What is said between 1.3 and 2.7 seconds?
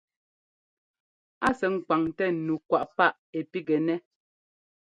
A sɛ́ ŋ́kwaŋtɛ nu